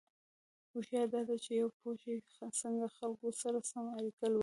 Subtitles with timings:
[0.71, 2.13] هوښیاري دا ده چې پوه شې
[2.61, 4.39] څنګه له خلکو سره سمه اړیکه ولرې.